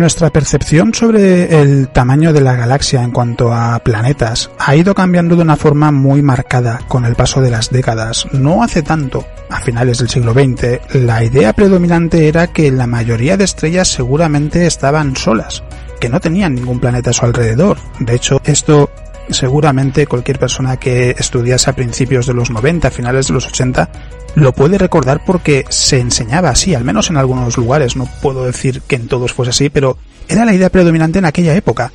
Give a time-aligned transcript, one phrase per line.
[0.00, 5.36] Nuestra percepción sobre el tamaño de la galaxia en cuanto a planetas ha ido cambiando
[5.36, 8.26] de una forma muy marcada con el paso de las décadas.
[8.32, 13.36] No hace tanto, a finales del siglo XX, la idea predominante era que la mayoría
[13.36, 15.62] de estrellas seguramente estaban solas,
[16.00, 17.76] que no tenían ningún planeta a su alrededor.
[17.98, 18.88] De hecho, esto
[19.32, 23.90] seguramente cualquier persona que estudiase a principios de los 90, finales de los 80,
[24.34, 28.82] lo puede recordar porque se enseñaba así, al menos en algunos lugares, no puedo decir
[28.82, 29.98] que en todos fuese así, pero
[30.28, 31.92] era la idea predominante en aquella época,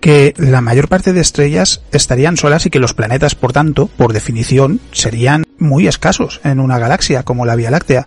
[0.00, 4.12] que la mayor parte de estrellas estarían solas y que los planetas, por tanto, por
[4.12, 8.06] definición, serían muy escasos en una galaxia como la Vía Láctea.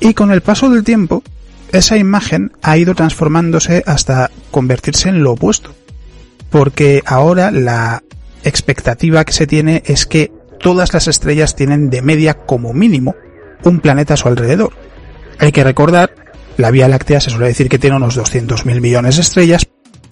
[0.00, 1.22] Y con el paso del tiempo,
[1.72, 5.74] esa imagen ha ido transformándose hasta convertirse en lo opuesto.
[6.54, 8.04] Porque ahora la
[8.44, 13.16] expectativa que se tiene es que todas las estrellas tienen de media como mínimo
[13.64, 14.72] un planeta a su alrededor.
[15.40, 16.14] Hay que recordar,
[16.56, 19.66] la Vía Láctea se suele decir que tiene unos 200.000 millones de estrellas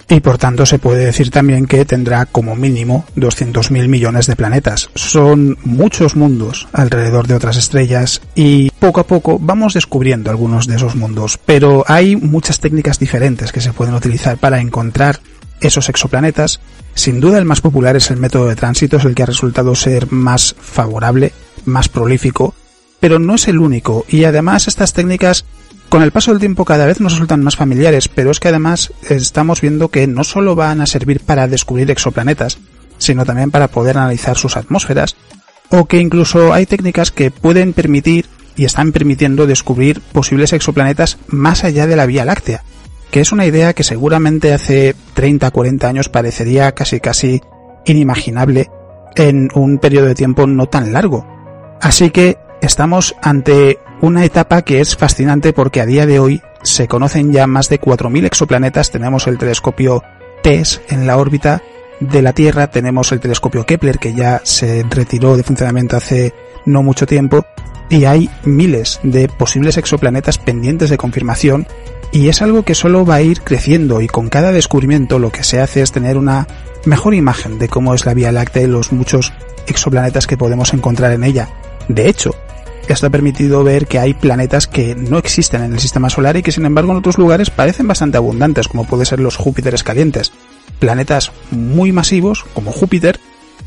[0.09, 4.91] y por tanto se puede decir también que tendrá como mínimo 200.000 millones de planetas.
[4.97, 10.75] Son muchos mundos alrededor de otras estrellas y poco a poco vamos descubriendo algunos de
[10.75, 15.21] esos mundos, pero hay muchas técnicas diferentes que se pueden utilizar para encontrar
[15.63, 16.61] esos exoplanetas.
[16.95, 19.75] Sin duda el más popular es el método de tránsito, es el que ha resultado
[19.75, 21.33] ser más favorable,
[21.65, 22.55] más prolífico,
[23.01, 25.45] pero no es el único, y además estas técnicas
[25.89, 28.93] con el paso del tiempo cada vez nos resultan más familiares, pero es que además
[29.09, 32.59] estamos viendo que no solo van a servir para descubrir exoplanetas,
[32.99, 35.17] sino también para poder analizar sus atmósferas,
[35.71, 38.27] o que incluso hay técnicas que pueden permitir
[38.57, 42.63] y están permitiendo descubrir posibles exoplanetas más allá de la Vía Láctea
[43.13, 47.43] que es una idea que seguramente hace 30, 40 años parecería casi casi
[47.85, 48.71] inimaginable
[49.15, 51.27] en un periodo de tiempo no tan largo.
[51.83, 56.89] Así que estamos ante una etapa que es fascinante porque a día de hoy se
[56.89, 60.03] conocen ya más de 4.000 exoplanetas, tenemos el telescopio
[60.43, 61.63] TESS en la órbita
[62.01, 66.33] de la Tierra, tenemos el telescopio Kepler que ya se retiró de funcionamiento hace
[66.65, 67.45] no mucho tiempo
[67.91, 71.67] y hay miles de posibles exoplanetas pendientes de confirmación
[72.13, 75.45] y es algo que solo va a ir creciendo y con cada descubrimiento lo que
[75.45, 76.47] se hace es tener una
[76.85, 79.33] mejor imagen de cómo es la Vía Láctea y los muchos
[79.67, 81.49] exoplanetas que podemos encontrar en ella.
[81.89, 82.35] De hecho,
[82.87, 86.43] esto ha permitido ver que hay planetas que no existen en el sistema solar y
[86.43, 90.33] que sin embargo en otros lugares parecen bastante abundantes, como puede ser los Júpiteres calientes.
[90.79, 93.21] Planetas muy masivos, como Júpiter,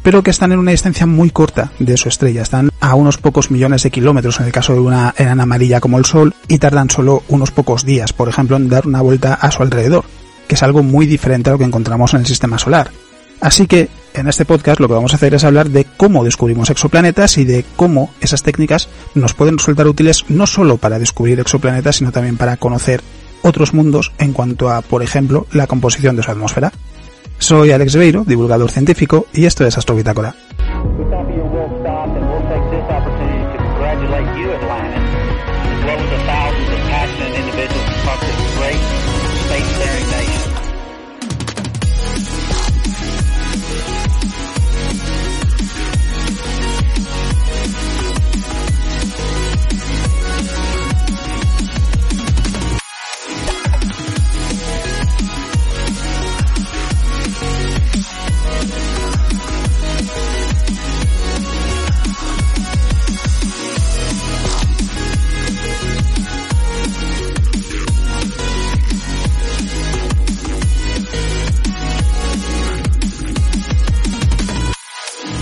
[0.06, 2.44] pero que están en una distancia muy corta de su estrella.
[2.44, 5.98] Están a unos pocos millones de kilómetros en el caso de una enana amarilla como
[5.98, 9.50] el Sol y tardan solo unos pocos días, por ejemplo, en dar una vuelta a
[9.50, 10.06] su alrededor,
[10.48, 12.92] que es algo muy diferente a lo que encontramos en el sistema solar.
[13.42, 16.70] Así que en este podcast lo que vamos a hacer es hablar de cómo descubrimos
[16.70, 21.96] exoplanetas y de cómo esas técnicas nos pueden resultar útiles no solo para descubrir exoplanetas,
[21.96, 23.02] sino también para conocer
[23.42, 26.72] otros mundos en cuanto a, por ejemplo, la composición de su atmósfera.
[27.40, 30.36] Soy Alex Beiro, divulgador científico, y esto es Astrobitácora.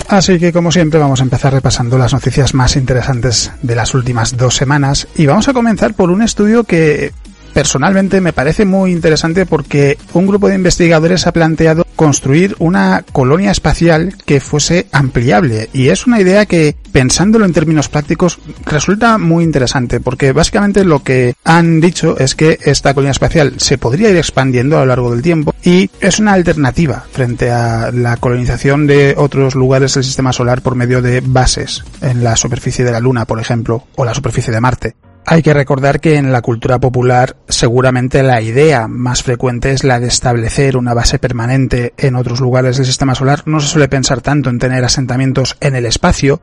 [0.08, 4.36] Así que como siempre vamos a empezar repasando las noticias más interesantes de las últimas
[4.36, 5.08] dos semanas.
[5.16, 7.12] Y vamos a comenzar por un estudio que
[7.52, 13.50] personalmente me parece muy interesante porque un grupo de investigadores ha planteado construir una colonia
[13.50, 19.44] espacial que fuese ampliable y es una idea que pensándolo en términos prácticos resulta muy
[19.44, 24.16] interesante porque básicamente lo que han dicho es que esta colonia espacial se podría ir
[24.16, 29.14] expandiendo a lo largo del tiempo y es una alternativa frente a la colonización de
[29.16, 33.24] otros lugares del sistema solar por medio de bases en la superficie de la Luna,
[33.24, 34.94] por ejemplo, o la superficie de Marte.
[35.26, 39.98] Hay que recordar que en la cultura popular seguramente la idea más frecuente es la
[39.98, 43.42] de establecer una base permanente en otros lugares del sistema solar.
[43.46, 46.42] No se suele pensar tanto en tener asentamientos en el espacio,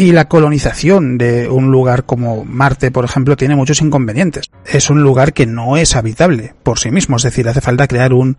[0.00, 4.48] Y la colonización de un lugar como Marte, por ejemplo, tiene muchos inconvenientes.
[4.64, 8.12] Es un lugar que no es habitable por sí mismo, es decir, hace falta crear
[8.12, 8.36] un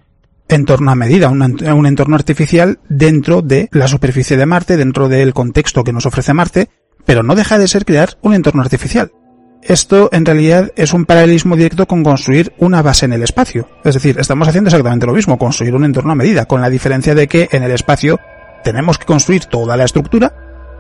[0.48, 5.84] entorno a medida, un, entorno artificial dentro de la superficie de Marte, dentro del contexto
[5.84, 6.70] que nos ofrece Marte,
[7.06, 9.12] pero no deja de ser crear un entorno artificial.
[9.62, 13.70] Esto en realidad es un paralelismo directo con construir una base en el espacio.
[13.84, 17.14] Es decir, estamos haciendo exactamente lo mismo, construir un entorno a medida, con la diferencia
[17.14, 18.20] de que en el espacio
[18.64, 20.34] tenemos que construir toda la estructura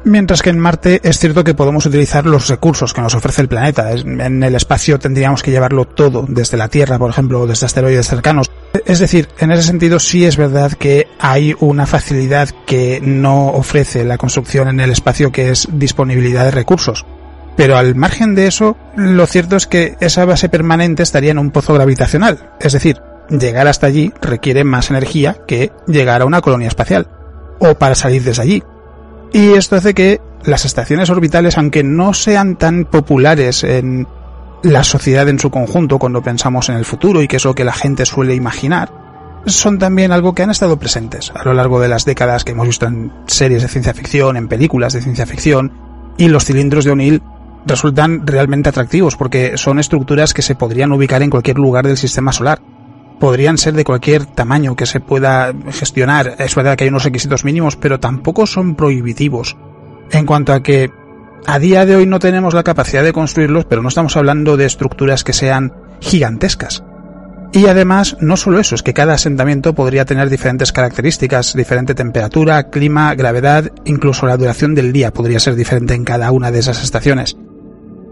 [0.06, 3.50] Mientras que en Marte es cierto que podemos utilizar los recursos que nos ofrece el
[3.50, 3.92] planeta.
[3.92, 8.08] En el espacio tendríamos que llevarlo todo desde la Tierra, por ejemplo, o desde asteroides
[8.08, 8.50] cercanos.
[8.86, 14.06] Es decir, en ese sentido sí es verdad que hay una facilidad que no ofrece
[14.06, 17.06] la construcción en el espacio que es disponibilidad de recursos.
[17.56, 21.52] Pero al margen de eso, lo cierto es que esa base permanente estaría en un
[21.52, 22.52] pozo gravitacional.
[22.60, 27.08] Es decir, llegar hasta allí requiere más energía que llegar a una colonia espacial.
[27.60, 28.64] O para salir desde allí.
[29.34, 34.08] Y esto hace que las estaciones orbitales, aunque no sean tan populares en
[34.64, 37.64] la sociedad en su conjunto cuando pensamos en el futuro y que es lo que
[37.64, 38.92] la gente suele imaginar,
[39.46, 42.68] son también algo que han estado presentes a lo largo de las décadas que hemos
[42.68, 45.72] visto en series de ciencia ficción, en películas de ciencia ficción,
[46.18, 47.24] y los cilindros de O'Neill
[47.66, 52.32] resultan realmente atractivos porque son estructuras que se podrían ubicar en cualquier lugar del sistema
[52.32, 52.60] solar
[53.20, 56.36] podrían ser de cualquier tamaño que se pueda gestionar.
[56.40, 59.58] Es verdad que hay unos requisitos mínimos, pero tampoco son prohibitivos.
[60.12, 60.90] En cuanto a que
[61.46, 64.66] a día de hoy no tenemos la capacidad de construirlos, pero no estamos hablando de
[64.66, 66.84] estructuras que sean gigantescas.
[67.52, 72.70] Y además, no solo eso, es que cada asentamiento podría tener diferentes características, diferente temperatura,
[72.70, 76.84] clima, gravedad, incluso la duración del día podría ser diferente en cada una de esas
[76.84, 77.38] estaciones.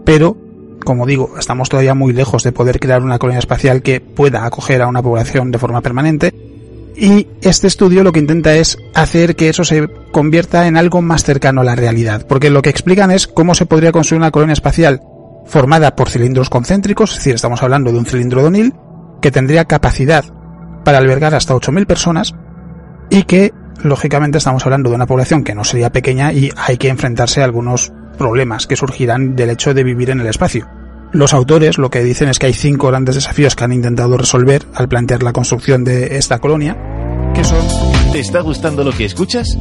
[0.08, 0.38] Pero
[0.86, 4.80] como digo, estamos todavía muy lejos de poder crear una colonia espacial que pueda acoger
[4.80, 6.32] a una población de forma permanente.
[6.96, 11.24] Y este estudio lo que intenta es hacer que eso se convierta en algo más
[11.24, 14.54] cercano a la realidad, porque lo que explican es cómo se podría construir una colonia
[14.54, 15.02] espacial
[15.44, 18.74] formada por cilindros concéntricos, es decir, estamos hablando de un cilindro de O'Neill,
[19.20, 20.24] que tendría capacidad
[20.86, 22.34] para albergar hasta 8.000 personas
[23.10, 23.52] y que,
[23.82, 27.44] lógicamente, estamos hablando de una población que no sería pequeña y hay que enfrentarse a
[27.44, 30.68] algunos problemas que surgirán del hecho de vivir en el espacio.
[31.12, 34.62] Los autores lo que dicen es que hay cinco grandes desafíos que han intentado resolver
[34.74, 36.76] al plantear la construcción de esta colonia,
[37.34, 37.64] que son...
[38.12, 39.56] ¿Te está gustando lo que escuchas?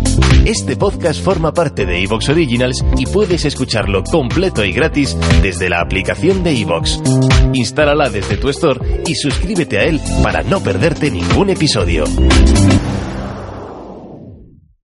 [0.45, 5.81] Este podcast forma parte de Evox Originals y puedes escucharlo completo y gratis desde la
[5.81, 7.01] aplicación de Evox.
[7.53, 12.05] Instálala desde tu store y suscríbete a él para no perderte ningún episodio.